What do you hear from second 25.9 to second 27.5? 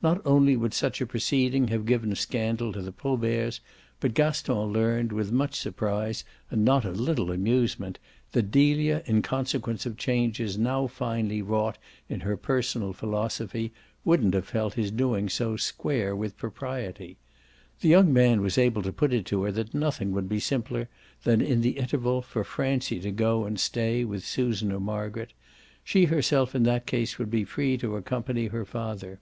herself in that case would be